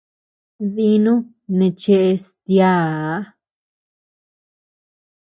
[0.73, 1.13] Dínu
[1.57, 3.15] neʼe cheʼes tiäa.